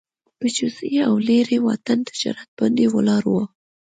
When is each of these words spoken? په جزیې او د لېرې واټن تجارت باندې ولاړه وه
په 0.39 0.45
جزیې 0.55 0.99
او 1.07 1.13
د 1.19 1.23
لېرې 1.27 1.57
واټن 1.65 1.99
تجارت 2.09 2.47
باندې 2.59 2.85
ولاړه 2.95 3.29
وه 3.33 3.45